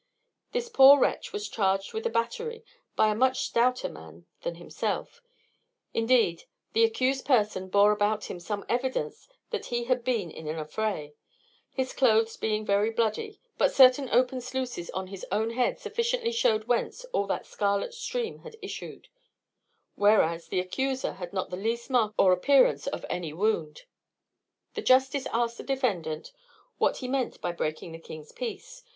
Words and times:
This 0.51 0.67
poor 0.67 0.99
wretch 0.99 1.31
was 1.31 1.47
charged 1.47 1.93
with 1.93 2.07
a 2.07 2.09
battery 2.09 2.65
by 2.95 3.09
a 3.11 3.15
much 3.15 3.41
stouter 3.41 3.87
man 3.87 4.25
than 4.41 4.55
himself; 4.55 5.21
indeed 5.93 6.45
the 6.73 6.83
accused 6.83 7.23
person 7.23 7.69
bore 7.69 7.91
about 7.91 8.23
him 8.23 8.39
some 8.39 8.65
evidence 8.67 9.29
that 9.51 9.67
he 9.67 9.83
had 9.83 10.03
been 10.03 10.31
in 10.31 10.47
an 10.47 10.57
affray, 10.57 11.13
his 11.71 11.93
cloaths 11.93 12.35
being 12.35 12.65
very 12.65 12.89
bloody, 12.89 13.39
but 13.59 13.71
certain 13.75 14.09
open 14.09 14.41
sluices 14.41 14.89
on 14.89 15.05
his 15.05 15.23
own 15.31 15.51
head 15.51 15.79
sufficiently 15.79 16.31
shewed 16.31 16.67
whence 16.67 17.05
all 17.13 17.27
the 17.27 17.43
scarlet 17.43 17.93
stream 17.93 18.39
had 18.39 18.57
issued: 18.59 19.07
whereas 19.93 20.47
the 20.47 20.59
accuser 20.59 21.13
had 21.13 21.31
not 21.31 21.51
the 21.51 21.55
least 21.55 21.91
mark 21.91 22.15
or 22.17 22.33
appearance 22.33 22.87
of 22.87 23.05
any 23.07 23.33
wound. 23.33 23.83
The 24.73 24.81
justice 24.81 25.27
asked 25.31 25.57
the 25.59 25.63
defendant, 25.63 26.31
What 26.79 26.97
he 26.97 27.07
meant 27.07 27.39
by 27.39 27.51
breaking 27.51 27.91
the 27.91 27.99
king's 27.99 28.31
peace? 28.31 28.83